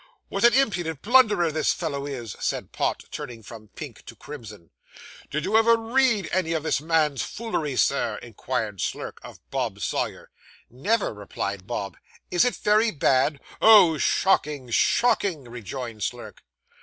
'What 0.29 0.43
an 0.43 0.55
impudent 0.55 1.03
blunderer 1.03 1.51
this 1.51 1.73
fellow 1.73 2.07
is,' 2.07 2.35
said 2.39 2.71
Pott, 2.71 3.03
turning 3.11 3.43
from 3.43 3.67
pink 3.67 4.03
to 4.07 4.15
crimson. 4.15 4.71
'Did 5.29 5.45
you 5.45 5.55
ever 5.55 5.77
read 5.77 6.27
any 6.31 6.53
of 6.53 6.63
this 6.63 6.81
man's 6.81 7.21
foolery, 7.21 7.75
Sir?' 7.75 8.17
inquired 8.17 8.81
Slurk 8.81 9.19
of 9.21 9.39
Bob 9.51 9.79
Sawyer. 9.79 10.31
'Never,' 10.71 11.13
replied 11.13 11.67
Bob; 11.67 11.97
'is 12.31 12.43
it 12.45 12.55
very 12.55 12.89
bad?' 12.89 13.39
'Oh, 13.61 13.99
shocking! 13.99 14.71
shocking!' 14.71 15.43
rejoined 15.43 16.01
Slurk. 16.01 16.41